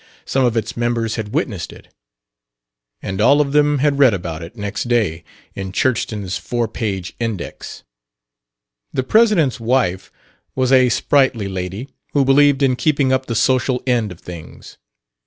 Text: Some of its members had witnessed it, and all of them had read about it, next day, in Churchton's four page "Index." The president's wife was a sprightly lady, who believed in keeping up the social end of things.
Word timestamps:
Some 0.25 0.43
of 0.45 0.57
its 0.57 0.75
members 0.75 1.13
had 1.15 1.31
witnessed 1.35 1.71
it, 1.71 1.89
and 3.03 3.21
all 3.21 3.39
of 3.39 3.51
them 3.51 3.77
had 3.77 3.99
read 3.99 4.15
about 4.15 4.41
it, 4.41 4.55
next 4.55 4.85
day, 4.87 5.23
in 5.53 5.71
Churchton's 5.71 6.39
four 6.39 6.67
page 6.67 7.13
"Index." 7.19 7.83
The 8.91 9.03
president's 9.03 9.59
wife 9.59 10.11
was 10.55 10.71
a 10.71 10.89
sprightly 10.89 11.47
lady, 11.47 11.87
who 12.13 12.25
believed 12.25 12.63
in 12.63 12.75
keeping 12.77 13.13
up 13.13 13.27
the 13.27 13.35
social 13.35 13.83
end 13.85 14.11
of 14.11 14.19
things. 14.19 14.79